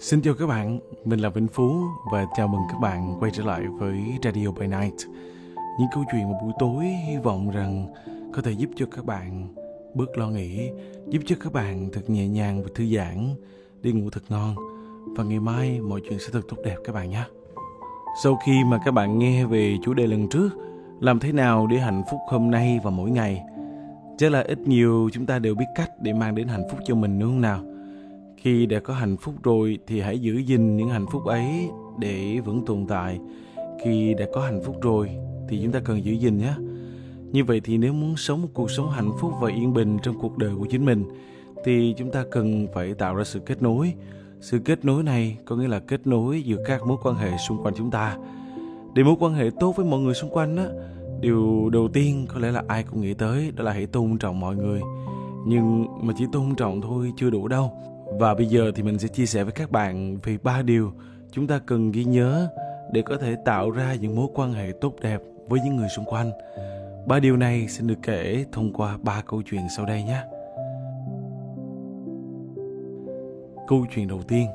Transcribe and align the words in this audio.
Xin 0.00 0.22
chào 0.22 0.34
các 0.34 0.46
bạn, 0.46 0.78
mình 1.04 1.20
là 1.20 1.28
Vĩnh 1.28 1.48
Phú 1.48 1.84
và 2.12 2.26
chào 2.36 2.48
mừng 2.48 2.62
các 2.68 2.80
bạn 2.80 3.16
quay 3.20 3.30
trở 3.34 3.42
lại 3.42 3.62
với 3.78 3.98
Radio 4.24 4.50
by 4.50 4.66
Night. 4.66 4.94
Những 5.78 5.88
câu 5.94 6.04
chuyện 6.12 6.28
một 6.28 6.38
buổi 6.42 6.52
tối 6.58 6.84
hy 6.84 7.16
vọng 7.16 7.50
rằng 7.50 7.86
có 8.32 8.42
thể 8.42 8.52
giúp 8.52 8.70
cho 8.76 8.86
các 8.90 9.04
bạn 9.04 9.54
bớt 9.94 10.18
lo 10.18 10.28
nghĩ, 10.28 10.70
giúp 11.08 11.20
cho 11.26 11.36
các 11.40 11.52
bạn 11.52 11.88
thật 11.92 12.10
nhẹ 12.10 12.28
nhàng 12.28 12.62
và 12.62 12.68
thư 12.74 12.84
giãn, 12.96 13.34
đi 13.82 13.92
ngủ 13.92 14.10
thật 14.10 14.22
ngon 14.28 14.54
và 15.16 15.24
ngày 15.24 15.40
mai 15.40 15.80
mọi 15.80 16.00
chuyện 16.08 16.18
sẽ 16.18 16.28
thật 16.32 16.40
tốt 16.48 16.56
đẹp 16.64 16.76
các 16.84 16.94
bạn 16.94 17.10
nhé. 17.10 17.24
Sau 18.22 18.38
khi 18.46 18.64
mà 18.64 18.78
các 18.84 18.90
bạn 18.90 19.18
nghe 19.18 19.44
về 19.44 19.76
chủ 19.82 19.94
đề 19.94 20.06
lần 20.06 20.28
trước, 20.28 20.48
làm 21.00 21.18
thế 21.18 21.32
nào 21.32 21.66
để 21.66 21.78
hạnh 21.78 22.02
phúc 22.10 22.20
hôm 22.28 22.50
nay 22.50 22.80
và 22.84 22.90
mỗi 22.90 23.10
ngày, 23.10 23.42
chắc 24.18 24.32
là 24.32 24.40
ít 24.40 24.58
nhiều 24.58 25.10
chúng 25.12 25.26
ta 25.26 25.38
đều 25.38 25.54
biết 25.54 25.66
cách 25.74 25.90
để 26.00 26.12
mang 26.12 26.34
đến 26.34 26.48
hạnh 26.48 26.64
phúc 26.70 26.80
cho 26.84 26.94
mình 26.94 27.18
đúng 27.18 27.28
không 27.28 27.40
nào? 27.40 27.69
Khi 28.40 28.66
đã 28.66 28.80
có 28.80 28.94
hạnh 28.94 29.16
phúc 29.16 29.34
rồi 29.42 29.78
thì 29.86 30.00
hãy 30.00 30.18
giữ 30.18 30.36
gìn 30.36 30.76
những 30.76 30.88
hạnh 30.88 31.06
phúc 31.12 31.24
ấy 31.24 31.68
để 31.98 32.40
vẫn 32.44 32.64
tồn 32.66 32.86
tại. 32.88 33.20
Khi 33.84 34.14
đã 34.14 34.26
có 34.32 34.40
hạnh 34.40 34.60
phúc 34.64 34.76
rồi 34.82 35.10
thì 35.48 35.60
chúng 35.62 35.72
ta 35.72 35.80
cần 35.84 36.04
giữ 36.04 36.12
gìn 36.12 36.38
nhé. 36.38 36.52
Như 37.32 37.44
vậy 37.44 37.60
thì 37.64 37.78
nếu 37.78 37.92
muốn 37.92 38.16
sống 38.16 38.42
một 38.42 38.48
cuộc 38.54 38.70
sống 38.70 38.90
hạnh 38.90 39.10
phúc 39.20 39.32
và 39.40 39.50
yên 39.50 39.72
bình 39.72 39.98
trong 40.02 40.18
cuộc 40.20 40.38
đời 40.38 40.50
của 40.58 40.66
chính 40.70 40.84
mình 40.84 41.04
thì 41.64 41.94
chúng 41.98 42.10
ta 42.10 42.24
cần 42.30 42.66
phải 42.74 42.94
tạo 42.94 43.14
ra 43.14 43.24
sự 43.24 43.40
kết 43.40 43.62
nối. 43.62 43.92
Sự 44.40 44.58
kết 44.58 44.84
nối 44.84 45.02
này 45.02 45.36
có 45.44 45.56
nghĩa 45.56 45.68
là 45.68 45.78
kết 45.78 46.06
nối 46.06 46.42
giữa 46.42 46.58
các 46.66 46.86
mối 46.86 46.96
quan 47.02 47.16
hệ 47.16 47.30
xung 47.48 47.62
quanh 47.62 47.74
chúng 47.76 47.90
ta. 47.90 48.16
Để 48.94 49.02
mối 49.02 49.16
quan 49.20 49.34
hệ 49.34 49.50
tốt 49.60 49.76
với 49.76 49.86
mọi 49.86 50.00
người 50.00 50.14
xung 50.14 50.30
quanh 50.30 50.56
á, 50.56 50.66
điều 51.20 51.70
đầu 51.72 51.88
tiên 51.88 52.26
có 52.28 52.40
lẽ 52.40 52.50
là 52.50 52.62
ai 52.68 52.82
cũng 52.82 53.00
nghĩ 53.00 53.14
tới 53.14 53.52
đó 53.56 53.64
là 53.64 53.72
hãy 53.72 53.86
tôn 53.86 54.18
trọng 54.18 54.40
mọi 54.40 54.56
người. 54.56 54.80
Nhưng 55.46 55.86
mà 56.02 56.14
chỉ 56.18 56.24
tôn 56.32 56.54
trọng 56.54 56.80
thôi 56.80 57.12
chưa 57.16 57.30
đủ 57.30 57.48
đâu 57.48 57.72
và 58.20 58.34
bây 58.34 58.46
giờ 58.46 58.72
thì 58.74 58.82
mình 58.82 58.98
sẽ 58.98 59.08
chia 59.08 59.26
sẻ 59.26 59.44
với 59.44 59.52
các 59.52 59.70
bạn 59.70 60.18
về 60.22 60.38
ba 60.42 60.62
điều 60.62 60.92
chúng 61.32 61.46
ta 61.46 61.60
cần 61.66 61.92
ghi 61.92 62.04
nhớ 62.04 62.48
để 62.92 63.02
có 63.02 63.16
thể 63.16 63.36
tạo 63.44 63.70
ra 63.70 63.94
những 63.94 64.16
mối 64.16 64.26
quan 64.34 64.52
hệ 64.52 64.72
tốt 64.80 64.94
đẹp 65.00 65.20
với 65.48 65.60
những 65.64 65.76
người 65.76 65.88
xung 65.88 66.04
quanh. 66.04 66.30
Ba 67.06 67.20
điều 67.20 67.36
này 67.36 67.68
sẽ 67.68 67.84
được 67.84 67.98
kể 68.02 68.44
thông 68.52 68.72
qua 68.72 68.98
ba 69.02 69.22
câu 69.26 69.42
chuyện 69.50 69.60
sau 69.76 69.86
đây 69.86 70.02
nhé. 70.02 70.22
Câu 73.68 73.86
chuyện 73.94 74.08
đầu 74.08 74.22
tiên 74.28 74.46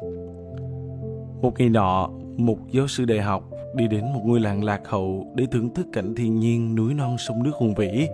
Một 1.42 1.60
ngày 1.60 1.70
nọ, 1.70 2.10
một 2.38 2.58
giáo 2.72 2.88
sư 2.88 3.06
đại 3.06 3.22
học 3.22 3.44
đi 3.76 3.88
đến 3.88 4.14
một 4.14 4.22
ngôi 4.26 4.40
làng 4.40 4.64
lạc 4.64 4.82
hậu 4.86 5.34
để 5.36 5.46
thưởng 5.52 5.74
thức 5.74 5.88
cảnh 5.94 6.16
thiên 6.16 6.40
nhiên 6.40 6.76
núi 6.76 6.94
non 6.94 7.18
sông 7.18 7.44
nước 7.44 7.54
hùng 7.56 7.74
vĩ. 7.76 8.08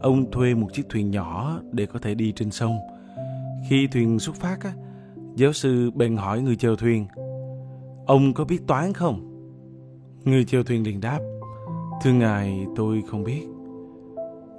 Ông 0.00 0.30
thuê 0.30 0.54
một 0.54 0.68
chiếc 0.72 0.88
thuyền 0.88 1.10
nhỏ 1.10 1.60
để 1.72 1.86
có 1.86 1.98
thể 1.98 2.14
đi 2.14 2.32
trên 2.36 2.50
sông– 2.50 2.78
khi 3.68 3.86
thuyền 3.86 4.18
xuất 4.18 4.36
phát, 4.36 4.60
á, 4.60 4.72
giáo 5.36 5.52
sư 5.52 5.90
bèn 5.90 6.16
hỏi 6.16 6.40
người 6.40 6.56
chèo 6.56 6.76
thuyền, 6.76 7.06
ông 8.06 8.34
có 8.34 8.44
biết 8.44 8.66
toán 8.66 8.92
không? 8.92 9.26
Người 10.24 10.44
chèo 10.44 10.62
thuyền 10.62 10.86
liền 10.86 11.00
đáp, 11.00 11.20
thưa 12.02 12.12
ngài 12.12 12.66
tôi 12.76 13.02
không 13.10 13.24
biết. 13.24 13.46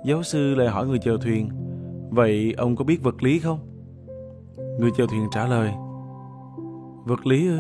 Giáo 0.06 0.24
sư 0.24 0.56
lại 0.56 0.68
hỏi 0.68 0.88
người 0.88 1.00
chèo 1.00 1.18
thuyền, 1.18 1.50
vậy 2.10 2.54
ông 2.58 2.76
có 2.76 2.84
biết 2.84 3.04
vật 3.04 3.24
lý 3.24 3.40
không? 3.40 3.60
Người 4.80 4.92
chèo 4.98 5.08
thuyền 5.08 5.28
trả 5.32 5.48
lời, 5.48 5.72
vật 7.06 7.28
lý 7.28 7.48
ư? 7.48 7.58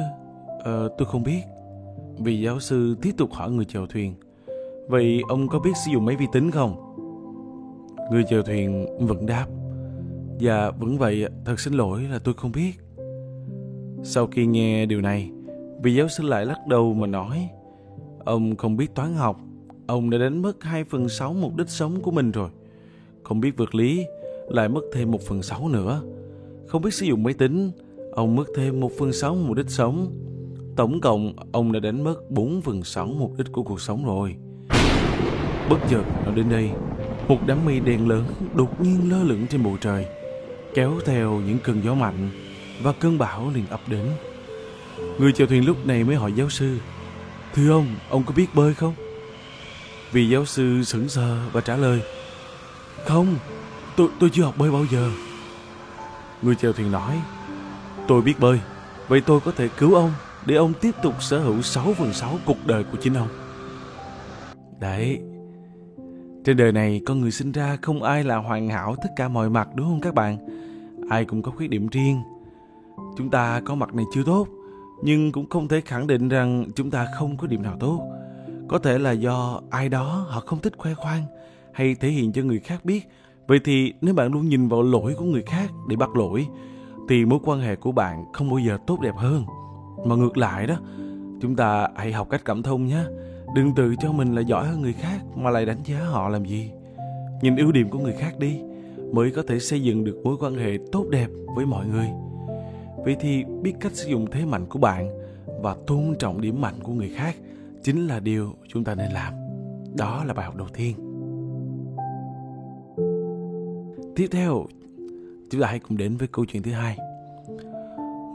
Ờ, 0.63 0.89
tôi 0.97 1.07
không 1.07 1.23
biết. 1.23 1.41
Vì 2.17 2.41
giáo 2.41 2.59
sư 2.59 2.95
tiếp 3.01 3.11
tục 3.17 3.33
hỏi 3.33 3.51
người 3.51 3.65
chèo 3.65 3.87
thuyền, 3.87 4.15
vậy 4.87 5.21
ông 5.29 5.47
có 5.47 5.59
biết 5.59 5.71
sử 5.85 5.91
dụng 5.91 6.05
máy 6.05 6.15
vi 6.15 6.25
tính 6.31 6.51
không? 6.51 6.75
Người 8.11 8.23
chèo 8.29 8.43
thuyền 8.43 8.85
vẫn 8.99 9.25
đáp, 9.25 9.45
Dạ 10.41 10.71
vẫn 10.71 10.97
vậy, 10.97 11.25
thật 11.45 11.59
xin 11.59 11.73
lỗi 11.73 12.01
là 12.11 12.19
tôi 12.19 12.33
không 12.33 12.51
biết. 12.51 12.71
Sau 14.03 14.27
khi 14.27 14.45
nghe 14.45 14.85
điều 14.85 15.01
này, 15.01 15.31
vị 15.83 15.95
giáo 15.95 16.07
sư 16.07 16.23
lại 16.23 16.45
lắc 16.45 16.67
đầu 16.67 16.93
mà 16.93 17.07
nói 17.07 17.49
Ông 18.25 18.55
không 18.55 18.77
biết 18.77 18.95
toán 18.95 19.13
học, 19.13 19.39
ông 19.87 20.09
đã 20.09 20.17
đánh 20.17 20.41
mất 20.41 20.63
2 20.63 20.83
phần 20.83 21.09
6 21.09 21.33
mục 21.33 21.55
đích 21.55 21.69
sống 21.69 22.01
của 22.01 22.11
mình 22.11 22.31
rồi. 22.31 22.49
Không 23.23 23.39
biết 23.39 23.57
vật 23.57 23.75
lý, 23.75 24.05
lại 24.49 24.69
mất 24.69 24.81
thêm 24.93 25.11
1 25.11 25.21
phần 25.21 25.41
6 25.41 25.67
nữa. 25.67 26.01
Không 26.67 26.81
biết 26.81 26.93
sử 26.93 27.05
dụng 27.05 27.23
máy 27.23 27.33
tính, 27.33 27.71
ông 28.11 28.35
mất 28.35 28.47
thêm 28.55 28.79
1 28.79 28.91
phần 28.99 29.13
6 29.13 29.35
mục 29.35 29.57
đích 29.57 29.69
sống. 29.69 30.13
Tổng 30.75 31.01
cộng, 31.01 31.33
ông 31.51 31.71
đã 31.71 31.79
đánh 31.79 32.03
mất 32.03 32.31
4 32.31 32.61
phần 32.61 32.83
6 32.83 33.07
mục 33.07 33.33
đích 33.37 33.51
của 33.51 33.63
cuộc 33.63 33.81
sống 33.81 34.05
rồi. 34.05 34.35
Bất 35.69 35.77
chợt, 35.89 36.03
nó 36.25 36.31
đến 36.31 36.45
đây, 36.49 36.69
một 37.27 37.37
đám 37.47 37.65
mây 37.65 37.79
đen 37.79 38.09
lớn 38.09 38.23
đột 38.55 38.81
nhiên 38.81 39.11
lơ 39.11 39.23
lửng 39.23 39.47
trên 39.49 39.63
bầu 39.63 39.77
trời 39.81 40.05
kéo 40.73 40.99
theo 41.05 41.31
những 41.31 41.59
cơn 41.63 41.83
gió 41.83 41.93
mạnh 41.93 42.29
và 42.83 42.91
cơn 42.91 43.17
bão 43.17 43.51
liền 43.55 43.67
ập 43.69 43.81
đến. 43.87 44.05
Người 45.19 45.31
chèo 45.31 45.47
thuyền 45.47 45.65
lúc 45.65 45.85
này 45.85 46.03
mới 46.03 46.15
hỏi 46.15 46.33
giáo 46.33 46.49
sư, 46.49 46.77
Thưa 47.53 47.71
ông, 47.71 47.95
ông 48.09 48.23
có 48.23 48.33
biết 48.35 48.47
bơi 48.55 48.73
không? 48.73 48.93
Vì 50.11 50.29
giáo 50.29 50.45
sư 50.45 50.83
sững 50.83 51.09
sờ 51.09 51.37
và 51.51 51.61
trả 51.61 51.77
lời, 51.77 52.01
Không, 53.05 53.35
tôi, 53.95 54.07
tôi 54.19 54.29
chưa 54.33 54.43
học 54.43 54.57
bơi 54.57 54.71
bao 54.71 54.85
giờ. 54.91 55.11
Người 56.41 56.55
chèo 56.55 56.73
thuyền 56.73 56.91
nói, 56.91 57.21
Tôi 58.07 58.21
biết 58.21 58.39
bơi, 58.39 58.59
vậy 59.07 59.21
tôi 59.21 59.39
có 59.39 59.51
thể 59.51 59.67
cứu 59.77 59.95
ông 59.95 60.13
để 60.45 60.55
ông 60.55 60.73
tiếp 60.81 60.91
tục 61.03 61.23
sở 61.23 61.39
hữu 61.39 61.61
6 61.61 61.93
phần 61.93 62.13
6 62.13 62.39
cuộc 62.45 62.65
đời 62.65 62.83
của 62.83 62.97
chính 63.01 63.13
ông. 63.13 63.27
Đấy, 64.79 65.19
trên 66.45 66.57
đời 66.57 66.71
này 66.71 67.01
con 67.05 67.21
người 67.21 67.31
sinh 67.31 67.51
ra 67.51 67.77
không 67.81 68.03
ai 68.03 68.23
là 68.23 68.35
hoàn 68.35 68.69
hảo 68.69 68.95
tất 69.03 69.09
cả 69.15 69.27
mọi 69.27 69.49
mặt 69.49 69.67
đúng 69.75 69.87
không 69.87 70.01
các 70.01 70.13
bạn? 70.13 70.37
Ai 71.11 71.25
cũng 71.25 71.41
có 71.41 71.51
khuyết 71.51 71.69
điểm 71.69 71.87
riêng. 71.87 72.21
Chúng 73.17 73.29
ta 73.29 73.61
có 73.65 73.75
mặt 73.75 73.93
này 73.95 74.05
chưa 74.13 74.23
tốt, 74.23 74.47
nhưng 75.03 75.31
cũng 75.31 75.49
không 75.49 75.67
thể 75.67 75.81
khẳng 75.81 76.07
định 76.07 76.29
rằng 76.29 76.65
chúng 76.75 76.91
ta 76.91 77.07
không 77.15 77.37
có 77.37 77.47
điểm 77.47 77.63
nào 77.63 77.77
tốt. 77.79 78.01
Có 78.67 78.79
thể 78.79 78.97
là 78.97 79.11
do 79.11 79.61
ai 79.69 79.89
đó 79.89 80.25
họ 80.29 80.39
không 80.39 80.59
thích 80.59 80.73
khoe 80.77 80.93
khoang 80.93 81.23
hay 81.73 81.95
thể 81.95 82.09
hiện 82.09 82.31
cho 82.31 82.41
người 82.41 82.59
khác 82.59 82.85
biết. 82.85 83.07
Vậy 83.47 83.59
thì 83.63 83.93
nếu 84.01 84.13
bạn 84.13 84.31
luôn 84.33 84.49
nhìn 84.49 84.67
vào 84.67 84.83
lỗi 84.83 85.13
của 85.17 85.25
người 85.25 85.41
khác 85.41 85.69
để 85.89 85.95
bắt 85.95 86.15
lỗi 86.15 86.47
thì 87.09 87.25
mối 87.25 87.39
quan 87.43 87.59
hệ 87.59 87.75
của 87.75 87.91
bạn 87.91 88.25
không 88.33 88.49
bao 88.49 88.59
giờ 88.59 88.77
tốt 88.87 88.99
đẹp 89.01 89.15
hơn. 89.15 89.45
Mà 90.05 90.15
ngược 90.15 90.37
lại 90.37 90.67
đó, 90.67 90.75
chúng 91.41 91.55
ta 91.55 91.87
hãy 91.95 92.11
học 92.11 92.27
cách 92.29 92.41
cảm 92.45 92.63
thông 92.63 92.87
nhé 92.87 93.03
Đừng 93.55 93.75
tự 93.75 93.95
cho 93.99 94.11
mình 94.11 94.35
là 94.35 94.41
giỏi 94.41 94.67
hơn 94.67 94.81
người 94.81 94.93
khác 94.93 95.19
mà 95.35 95.49
lại 95.49 95.65
đánh 95.65 95.83
giá 95.83 95.99
họ 95.99 96.29
làm 96.29 96.45
gì. 96.45 96.71
Nhìn 97.41 97.55
ưu 97.55 97.71
điểm 97.71 97.89
của 97.89 97.99
người 97.99 98.13
khác 98.13 98.39
đi 98.39 98.59
mới 99.13 99.31
có 99.31 99.43
thể 99.47 99.59
xây 99.59 99.83
dựng 99.83 100.03
được 100.03 100.21
mối 100.23 100.37
quan 100.39 100.55
hệ 100.55 100.77
tốt 100.91 101.05
đẹp 101.09 101.27
với 101.55 101.65
mọi 101.65 101.85
người. 101.87 102.07
Vậy 102.97 103.15
thì 103.19 103.43
biết 103.61 103.73
cách 103.79 103.95
sử 103.95 104.09
dụng 104.09 104.25
thế 104.31 104.45
mạnh 104.45 104.65
của 104.69 104.79
bạn 104.79 105.09
và 105.61 105.75
tôn 105.87 106.15
trọng 106.19 106.41
điểm 106.41 106.61
mạnh 106.61 106.75
của 106.83 106.93
người 106.93 107.09
khác 107.09 107.35
chính 107.83 108.07
là 108.07 108.19
điều 108.19 108.53
chúng 108.67 108.83
ta 108.83 108.95
nên 108.95 109.11
làm. 109.11 109.33
Đó 109.97 110.23
là 110.23 110.33
bài 110.33 110.45
học 110.45 110.55
đầu 110.55 110.67
tiên. 110.73 110.95
Tiếp 114.15 114.27
theo, 114.31 114.65
chúng 115.51 115.61
ta 115.61 115.67
hãy 115.67 115.79
cùng 115.79 115.97
đến 115.97 116.17
với 116.17 116.27
câu 116.27 116.45
chuyện 116.45 116.63
thứ 116.63 116.71
hai. 116.71 116.97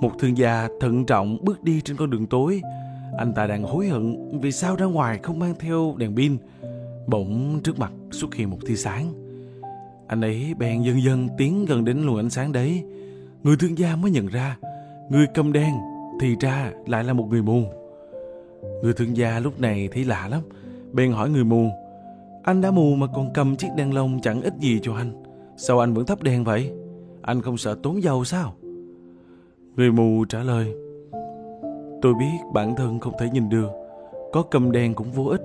Một 0.01 0.11
thương 0.19 0.39
gia 0.39 0.69
thận 0.81 1.07
trọng 1.07 1.39
bước 1.45 1.63
đi 1.63 1.81
trên 1.81 1.97
con 1.97 2.11
đường 2.11 2.27
tối 2.27 2.61
anh 3.17 3.33
ta 3.33 3.47
đang 3.47 3.63
hối 3.63 3.89
hận 3.89 4.39
vì 4.41 4.53
sao 4.53 4.77
ra 4.77 4.87
ngoài 4.87 5.19
không 5.23 5.39
mang 5.39 5.55
theo 5.59 5.95
đèn 5.99 6.17
pin. 6.17 6.37
Bỗng 7.07 7.61
trước 7.65 7.79
mặt 7.79 7.93
xuất 8.11 8.35
hiện 8.35 8.51
một 8.51 8.59
tia 8.67 8.77
sáng. 8.77 9.26
Anh 10.07 10.21
ấy 10.21 10.55
bèn 10.59 10.83
dần 10.83 11.03
dần 11.03 11.29
tiến 11.39 11.65
gần 11.65 11.85
đến 11.85 12.03
luồng 12.03 12.17
ánh 12.17 12.31
sáng 12.31 12.53
đấy. 12.53 12.85
Người 13.43 13.57
thương 13.57 13.79
gia 13.79 13.97
mới 13.97 14.11
nhận 14.11 14.27
ra, 14.27 14.57
người 15.11 15.27
cầm 15.35 15.53
đèn 15.53 15.75
thì 16.21 16.37
ra 16.41 16.73
lại 16.87 17.05
là 17.05 17.13
một 17.13 17.27
người 17.31 17.43
mù. 17.43 17.63
Người 18.83 18.93
thương 18.93 19.17
gia 19.17 19.41
lúc 19.41 19.61
này 19.61 19.89
thấy 19.93 20.05
lạ 20.05 20.29
lắm, 20.29 20.41
bèn 20.93 21.13
hỏi 21.13 21.31
người 21.31 21.45
mù. 21.45 21.69
Anh 22.43 22.61
đã 22.61 22.71
mù 22.71 22.95
mà 22.95 23.07
còn 23.15 23.33
cầm 23.35 23.57
chiếc 23.57 23.69
đèn 23.77 23.95
lồng 23.95 24.21
chẳng 24.21 24.43
ích 24.43 24.55
gì 24.61 24.81
cho 24.83 24.95
anh. 24.95 25.23
Sao 25.57 25.79
anh 25.79 25.95
vẫn 25.95 26.07
thắp 26.07 26.23
đèn 26.23 26.45
vậy? 26.45 26.73
Anh 27.23 27.43
không 27.43 27.57
sợ 27.57 27.77
tốn 27.83 28.03
dầu 28.03 28.25
sao? 28.25 28.55
Người 29.77 29.93
mù 29.93 30.25
trả 30.25 30.43
lời. 30.43 30.75
Tôi 32.03 32.15
biết 32.15 32.39
bản 32.55 32.75
thân 32.77 33.01
không 33.01 33.13
thể 33.19 33.31
nhìn 33.33 33.49
được, 33.49 33.71
có 34.33 34.43
cầm 34.43 34.73
đèn 34.73 34.95
cũng 34.95 35.11
vô 35.11 35.25
ích. 35.25 35.43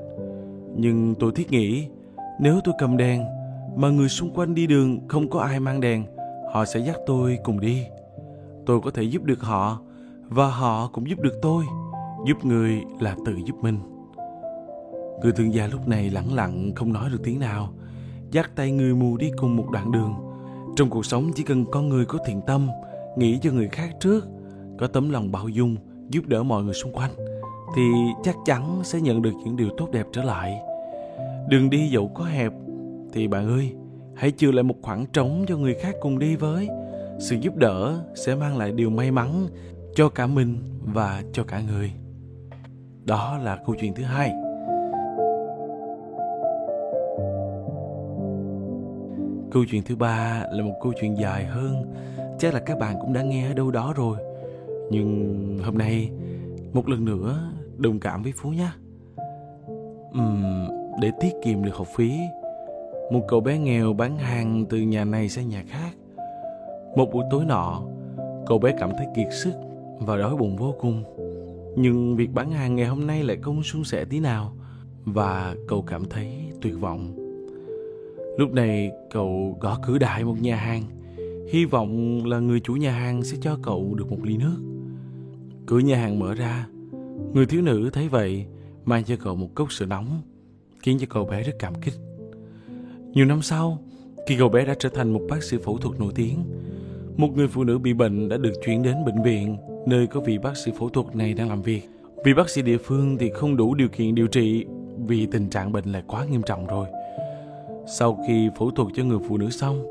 Nhưng 0.76 1.16
tôi 1.20 1.32
thiết 1.36 1.52
nghĩ, 1.52 1.88
nếu 2.40 2.60
tôi 2.64 2.74
cầm 2.80 2.98
đèn 2.98 3.24
mà 3.76 3.90
người 3.90 4.10
xung 4.10 4.34
quanh 4.34 4.56
đi 4.56 4.68
đường 4.68 5.08
không 5.08 5.30
có 5.30 5.40
ai 5.40 5.60
mang 5.60 5.82
đèn, 5.82 6.06
họ 6.54 6.66
sẽ 6.66 6.80
dắt 6.80 6.96
tôi 7.06 7.38
cùng 7.44 7.60
đi. 7.60 7.84
Tôi 8.66 8.82
có 8.82 8.92
thể 8.92 9.04
giúp 9.04 9.24
được 9.24 9.42
họ 9.42 9.80
và 10.28 10.48
họ 10.48 10.90
cũng 10.94 11.10
giúp 11.10 11.20
được 11.20 11.40
tôi. 11.42 11.64
Giúp 12.28 12.46
người 12.46 12.82
là 13.00 13.16
tự 13.26 13.36
giúp 13.46 13.56
mình. 13.62 13.80
Người 15.22 15.32
thương 15.32 15.54
gia 15.54 15.68
lúc 15.68 15.88
này 15.88 16.10
lẳng 16.10 16.34
lặng 16.34 16.72
không 16.76 16.94
nói 16.94 17.10
được 17.10 17.22
tiếng 17.24 17.40
nào, 17.40 17.74
dắt 18.32 18.52
tay 18.56 18.72
người 18.72 18.96
mù 18.96 19.18
đi 19.18 19.32
cùng 19.38 19.56
một 19.56 19.70
đoạn 19.72 19.92
đường. 19.92 20.14
Trong 20.76 20.90
cuộc 20.90 21.06
sống 21.06 21.32
chỉ 21.36 21.44
cần 21.44 21.66
con 21.72 21.90
người 21.90 22.06
có 22.06 22.20
thiện 22.26 22.42
tâm, 22.48 22.68
nghĩ 23.18 23.40
cho 23.42 23.52
người 23.52 23.68
khác 23.68 23.90
trước, 24.00 24.28
có 24.80 24.88
tấm 24.88 25.10
lòng 25.10 25.32
bao 25.32 25.50
dung, 25.50 25.76
giúp 26.10 26.26
đỡ 26.28 26.44
mọi 26.44 26.64
người 26.64 26.74
xung 26.74 26.94
quanh 26.94 27.12
thì 27.76 27.82
chắc 28.24 28.36
chắn 28.46 28.82
sẽ 28.84 29.02
nhận 29.02 29.22
được 29.22 29.34
những 29.46 29.56
điều 29.56 29.70
tốt 29.78 29.88
đẹp 29.92 30.06
trở 30.12 30.24
lại 30.24 30.62
đường 31.48 31.70
đi 31.70 31.90
dẫu 31.90 32.08
có 32.08 32.24
hẹp 32.24 32.54
thì 33.14 33.28
bạn 33.28 33.48
ơi 33.48 33.74
hãy 34.16 34.32
chừa 34.32 34.52
lại 34.52 34.64
một 34.64 34.76
khoảng 34.82 35.06
trống 35.14 35.46
cho 35.48 35.58
người 35.58 35.74
khác 35.74 35.96
cùng 36.02 36.20
đi 36.20 36.36
với. 36.36 36.68
Sự 37.20 37.36
giúp 37.36 37.56
đỡ 37.56 38.04
sẽ 38.16 38.36
mang 38.36 38.58
lại 38.58 38.72
điều 38.72 38.90
may 38.90 39.12
mắn 39.12 39.48
cho 39.96 40.10
cả 40.10 40.28
mình 40.28 40.58
và 40.94 41.24
cho 41.34 41.44
cả 41.44 41.62
người. 41.62 41.92
Đó 43.06 43.38
là 43.44 43.60
câu 43.66 43.76
chuyện 43.80 43.94
thứ 43.94 44.04
hai. 44.04 44.32
Câu 49.52 49.66
chuyện 49.72 49.84
thứ 49.86 49.96
ba 49.96 50.46
là 50.52 50.64
một 50.64 50.74
câu 50.84 50.94
chuyện 51.02 51.18
dài 51.18 51.46
hơn. 51.46 51.94
Chắc 52.40 52.54
là 52.54 52.60
các 52.60 52.80
bạn 52.80 52.96
cũng 53.02 53.14
đã 53.14 53.22
nghe 53.22 53.48
ở 53.48 53.54
đâu 53.54 53.72
đó 53.72 53.94
rồi. 53.96 54.18
Nhưng 54.92 55.60
hôm 55.64 55.78
nay 55.78 56.10
một 56.74 56.90
lần 56.90 57.06
nữa 57.06 57.52
đồng 57.78 58.00
cảm 58.00 58.24
với 58.24 58.34
phú 58.36 58.50
nhé. 58.50 58.70
Uhm, 60.20 60.70
để 61.02 61.12
tiết 61.20 61.32
kiệm 61.44 61.64
được 61.64 61.76
học 61.76 61.88
phí 61.96 62.20
một 63.12 63.26
cậu 63.28 63.42
bé 63.42 63.58
nghèo 63.58 63.94
bán 63.94 64.18
hàng 64.18 64.66
từ 64.70 64.78
nhà 64.78 65.06
này 65.06 65.30
sang 65.30 65.50
nhà 65.50 65.64
khác. 65.68 65.92
Một 66.96 67.10
buổi 67.14 67.24
tối 67.32 67.46
nọ, 67.46 67.84
cậu 68.48 68.60
bé 68.60 68.76
cảm 68.80 68.90
thấy 68.98 69.06
kiệt 69.16 69.28
sức 69.44 69.54
và 70.00 70.18
đói 70.18 70.36
bụng 70.36 70.58
vô 70.58 70.76
cùng. 70.80 71.04
Nhưng 71.78 72.16
việc 72.16 72.34
bán 72.34 72.52
hàng 72.52 72.76
ngày 72.76 72.86
hôm 72.86 73.08
nay 73.08 73.24
lại 73.24 73.38
không 73.42 73.64
suôn 73.64 73.84
sẻ 73.84 74.06
tí 74.06 74.20
nào 74.20 74.54
và 75.06 75.56
cậu 75.68 75.82
cảm 75.82 76.06
thấy 76.06 76.52
tuyệt 76.62 76.80
vọng. 76.80 77.16
Lúc 78.38 78.54
này, 78.54 78.92
cậu 79.12 79.58
gõ 79.60 79.80
cửa 79.84 79.98
đại 79.98 80.24
một 80.24 80.42
nhà 80.42 80.56
hàng, 80.56 80.84
hy 81.50 81.66
vọng 81.66 82.26
là 82.26 82.40
người 82.40 82.60
chủ 82.60 82.74
nhà 82.74 82.92
hàng 82.92 83.24
sẽ 83.24 83.38
cho 83.42 83.58
cậu 83.64 83.94
được 83.96 84.12
một 84.12 84.20
ly 84.24 84.38
nước. 84.38 84.58
Cửa 85.66 85.80
nhà 85.80 85.98
hàng 85.98 86.20
mở 86.20 86.34
ra, 86.34 86.68
người 87.34 87.46
thiếu 87.46 87.62
nữ 87.62 87.90
thấy 87.94 88.10
vậy, 88.10 88.46
mang 88.86 89.04
cho 89.04 89.16
cậu 89.20 89.36
một 89.36 89.50
cốc 89.56 89.72
sữa 89.72 89.86
nóng, 89.86 90.22
khiến 90.80 90.98
cho 91.00 91.08
cậu 91.10 91.26
bé 91.26 91.44
rất 91.44 91.54
cảm 91.60 91.74
kích 91.82 91.94
nhiều 93.14 93.26
năm 93.26 93.42
sau 93.42 93.78
khi 94.28 94.36
cậu 94.40 94.50
bé 94.50 94.66
đã 94.66 94.76
trở 94.80 94.90
thành 94.90 95.14
một 95.14 95.22
bác 95.30 95.44
sĩ 95.44 95.58
phẫu 95.64 95.78
thuật 95.78 96.00
nổi 96.00 96.12
tiếng 96.16 96.44
một 97.18 97.38
người 97.38 97.48
phụ 97.48 97.64
nữ 97.64 97.78
bị 97.78 97.94
bệnh 97.94 98.30
đã 98.30 98.38
được 98.38 98.54
chuyển 98.66 98.84
đến 98.84 98.96
bệnh 99.06 99.24
viện 99.24 99.58
nơi 99.86 100.08
có 100.08 100.20
vị 100.20 100.38
bác 100.38 100.58
sĩ 100.58 100.72
phẫu 100.80 100.90
thuật 100.90 101.16
này 101.16 101.34
đang 101.34 101.50
làm 101.50 101.62
việc. 101.62 101.90
Vị 102.26 102.34
bác 102.34 102.50
sĩ 102.50 102.62
địa 102.62 102.78
phương 102.78 103.18
thì 103.18 103.30
không 103.30 103.58
đủ 103.58 103.76
điều 103.76 103.88
kiện 103.88 104.16
điều 104.16 104.28
trị 104.28 104.66
vì 105.08 105.26
tình 105.26 105.50
trạng 105.50 105.72
bệnh 105.72 105.86
lại 105.86 106.04
quá 106.08 106.26
nghiêm 106.26 106.42
trọng 106.42 106.68
rồi. 106.68 106.88
Sau 107.98 108.24
khi 108.28 108.50
phẫu 108.58 108.72
thuật 108.72 108.88
cho 108.96 109.04
người 109.04 109.20
phụ 109.28 109.38
nữ 109.38 109.50
xong, 109.50 109.86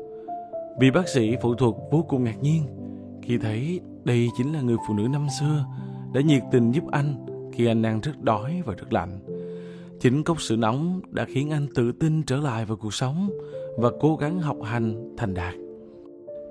vị 0.79 0.91
bác 0.91 1.07
sĩ 1.07 1.35
phẫu 1.41 1.55
thuật 1.55 1.73
vô 1.91 2.05
cùng 2.09 2.23
ngạc 2.23 2.41
nhiên 2.41 2.63
khi 3.21 3.37
thấy 3.37 3.79
đây 4.03 4.27
chính 4.37 4.53
là 4.53 4.61
người 4.61 4.77
phụ 4.87 4.93
nữ 4.93 5.07
năm 5.07 5.27
xưa 5.39 5.65
đã 6.13 6.21
nhiệt 6.21 6.43
tình 6.51 6.71
giúp 6.71 6.83
anh 6.91 7.25
khi 7.53 7.65
anh 7.65 7.81
đang 7.81 8.01
rất 8.01 8.21
đói 8.21 8.61
và 8.65 8.73
rất 8.73 8.93
lạnh. 8.93 9.19
Chính 10.01 10.23
cốc 10.23 10.41
sữa 10.41 10.55
nóng 10.55 11.01
đã 11.09 11.25
khiến 11.25 11.49
anh 11.49 11.67
tự 11.75 11.91
tin 11.91 12.23
trở 12.23 12.37
lại 12.37 12.65
vào 12.65 12.77
cuộc 12.77 12.93
sống 12.93 13.29
và 13.77 13.89
cố 13.99 14.15
gắng 14.15 14.39
học 14.39 14.57
hành 14.63 15.15
thành 15.17 15.33
đạt. 15.33 15.53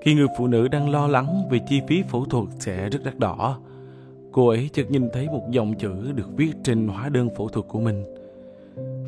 Khi 0.03 0.15
người 0.15 0.27
phụ 0.39 0.47
nữ 0.47 0.69
đang 0.69 0.91
lo 0.91 1.07
lắng 1.07 1.49
về 1.51 1.59
chi 1.69 1.81
phí 1.89 2.03
phẫu 2.09 2.25
thuật 2.25 2.45
sẽ 2.61 2.89
rất 2.89 3.05
đắt 3.05 3.19
đỏ, 3.19 3.59
cô 4.33 4.49
ấy 4.49 4.71
chợt 4.73 4.91
nhìn 4.91 5.09
thấy 5.13 5.27
một 5.27 5.47
dòng 5.51 5.75
chữ 5.79 6.13
được 6.13 6.37
viết 6.37 6.53
trên 6.65 6.89
hóa 6.89 7.09
đơn 7.09 7.29
phẫu 7.37 7.49
thuật 7.49 7.67
của 7.69 7.81
mình. 7.81 8.05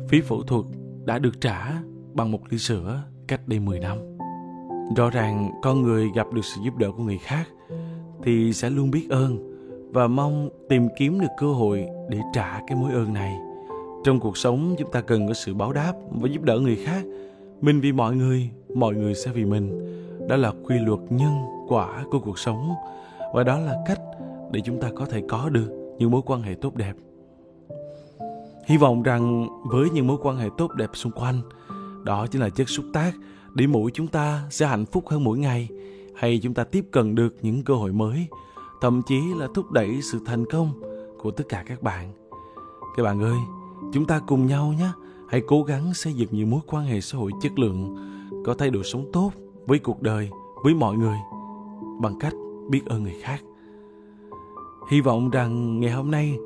Phí 0.09 0.21
phẫu 0.21 0.43
thuật 0.43 0.65
đã 1.05 1.19
được 1.19 1.41
trả 1.41 1.81
bằng 2.13 2.31
một 2.31 2.41
ly 2.49 2.57
sữa 2.57 3.01
cách 3.27 3.47
đây 3.47 3.59
10 3.59 3.79
năm. 3.79 3.97
Rõ 4.97 5.09
ràng 5.09 5.51
con 5.61 5.81
người 5.81 6.07
gặp 6.15 6.27
được 6.33 6.45
sự 6.45 6.61
giúp 6.65 6.77
đỡ 6.77 6.91
của 6.97 7.03
người 7.03 7.19
khác 7.23 7.47
thì 8.23 8.53
sẽ 8.53 8.69
luôn 8.69 8.91
biết 8.91 9.07
ơn 9.09 9.37
và 9.93 10.07
mong 10.07 10.49
tìm 10.69 10.87
kiếm 10.97 11.19
được 11.19 11.31
cơ 11.37 11.47
hội 11.47 11.85
để 12.09 12.19
trả 12.33 12.59
cái 12.67 12.77
mối 12.77 12.93
ơn 12.93 13.13
này. 13.13 13.37
Trong 14.03 14.19
cuộc 14.19 14.37
sống 14.37 14.75
chúng 14.79 14.91
ta 14.91 15.01
cần 15.01 15.27
có 15.27 15.33
sự 15.33 15.53
báo 15.53 15.73
đáp 15.73 15.93
và 16.11 16.29
giúp 16.29 16.43
đỡ 16.43 16.59
người 16.59 16.75
khác. 16.75 17.03
Mình 17.61 17.81
vì 17.81 17.91
mọi 17.91 18.15
người, 18.15 18.49
mọi 18.75 18.93
người 18.95 19.15
sẽ 19.15 19.31
vì 19.31 19.45
mình. 19.45 19.97
Đó 20.27 20.35
là 20.35 20.53
quy 20.63 20.75
luật 20.79 20.99
nhân 21.09 21.33
quả 21.67 22.03
của 22.11 22.19
cuộc 22.19 22.39
sống. 22.39 22.73
Và 23.33 23.43
đó 23.43 23.59
là 23.59 23.75
cách 23.87 23.99
để 24.51 24.61
chúng 24.65 24.81
ta 24.81 24.89
có 24.95 25.05
thể 25.05 25.21
có 25.29 25.49
được 25.49 25.95
những 25.97 26.11
mối 26.11 26.21
quan 26.25 26.41
hệ 26.41 26.55
tốt 26.61 26.75
đẹp. 26.75 26.93
Hy 28.65 28.77
vọng 28.77 29.03
rằng 29.03 29.47
với 29.63 29.89
những 29.89 30.07
mối 30.07 30.17
quan 30.21 30.37
hệ 30.37 30.49
tốt 30.57 30.71
đẹp 30.73 30.89
xung 30.93 31.11
quanh 31.11 31.41
đó 32.03 32.27
chính 32.27 32.41
là 32.41 32.49
chất 32.49 32.69
xúc 32.69 32.85
tác 32.93 33.13
để 33.53 33.67
mỗi 33.67 33.91
chúng 33.93 34.07
ta 34.07 34.43
sẽ 34.49 34.65
hạnh 34.65 34.85
phúc 34.85 35.09
hơn 35.09 35.23
mỗi 35.23 35.39
ngày 35.39 35.69
hay 36.15 36.39
chúng 36.43 36.53
ta 36.53 36.63
tiếp 36.63 36.85
cận 36.91 37.15
được 37.15 37.35
những 37.41 37.63
cơ 37.63 37.73
hội 37.73 37.91
mới 37.91 38.27
thậm 38.81 39.01
chí 39.07 39.21
là 39.37 39.47
thúc 39.53 39.71
đẩy 39.71 40.01
sự 40.11 40.19
thành 40.25 40.45
công 40.45 40.69
của 41.21 41.31
tất 41.31 41.43
cả 41.49 41.63
các 41.67 41.83
bạn. 41.83 42.11
Các 42.97 43.03
bạn 43.03 43.21
ơi 43.21 43.37
chúng 43.93 44.05
ta 44.05 44.19
cùng 44.19 44.47
nhau 44.47 44.73
nhé. 44.79 44.89
Hãy 45.29 45.41
cố 45.47 45.63
gắng 45.63 45.93
xây 45.93 46.13
dựng 46.13 46.29
những 46.31 46.49
mối 46.49 46.61
quan 46.67 46.85
hệ 46.85 47.01
xã 47.01 47.17
hội 47.17 47.31
chất 47.41 47.59
lượng, 47.59 47.95
có 48.45 48.53
thay 48.53 48.69
đổi 48.69 48.83
sống 48.83 49.09
tốt 49.13 49.31
với 49.65 49.79
cuộc 49.79 50.01
đời, 50.01 50.29
với 50.63 50.73
mọi 50.73 50.97
người, 50.97 51.17
bằng 52.01 52.19
cách 52.19 52.33
biết 52.69 52.81
ơn 52.85 53.03
người 53.03 53.15
khác. 53.21 53.41
Hy 54.89 55.01
vọng 55.01 55.29
rằng 55.29 55.79
ngày 55.79 55.91
hôm 55.91 56.11
nay, 56.11 56.37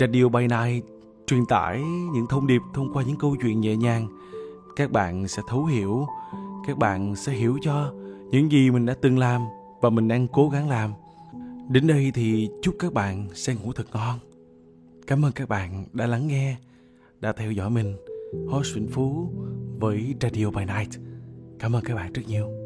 radio 0.00 0.28
bay 0.28 0.48
night 0.48 0.84
truyền 1.26 1.46
tải 1.46 1.82
những 2.12 2.26
thông 2.26 2.46
điệp 2.46 2.62
thông 2.74 2.92
qua 2.92 3.02
những 3.02 3.16
câu 3.16 3.36
chuyện 3.42 3.60
nhẹ 3.60 3.76
nhàng. 3.76 4.08
Các 4.76 4.90
bạn 4.90 5.28
sẽ 5.28 5.42
thấu 5.48 5.64
hiểu, 5.64 6.06
các 6.66 6.78
bạn 6.78 7.16
sẽ 7.16 7.32
hiểu 7.32 7.58
cho 7.62 7.92
những 8.30 8.52
gì 8.52 8.70
mình 8.70 8.86
đã 8.86 8.94
từng 9.00 9.18
làm 9.18 9.42
và 9.80 9.90
mình 9.90 10.08
đang 10.08 10.28
cố 10.28 10.48
gắng 10.48 10.68
làm. 10.68 10.92
Đến 11.68 11.86
đây 11.86 12.10
thì 12.14 12.48
chúc 12.62 12.74
các 12.78 12.92
bạn 12.92 13.26
sẽ 13.34 13.54
ngủ 13.54 13.72
thật 13.72 13.86
ngon. 13.92 14.18
Cảm 15.06 15.24
ơn 15.24 15.32
các 15.32 15.48
bạn 15.48 15.84
đã 15.92 16.06
lắng 16.06 16.26
nghe 16.26 16.56
đã 17.20 17.32
theo 17.32 17.52
dõi 17.52 17.70
mình 17.70 17.96
host 18.48 18.74
vĩnh 18.74 18.88
phú 18.88 19.30
với 19.78 20.14
radio 20.20 20.50
by 20.50 20.64
night 20.64 21.00
Cảm 21.58 21.76
ơn 21.76 21.84
các 21.84 21.94
bạn 21.94 22.12
rất 22.12 22.22
nhiều. 22.28 22.63